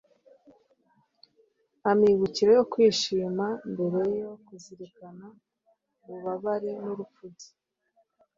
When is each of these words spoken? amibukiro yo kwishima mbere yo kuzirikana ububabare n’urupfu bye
amibukiro 1.91 2.49
yo 2.57 2.63
kwishima 2.71 3.45
mbere 3.71 3.99
yo 4.21 4.31
kuzirikana 4.45 5.25
ububabare 6.07 6.71
n’urupfu 6.83 7.23
bye 7.33 7.51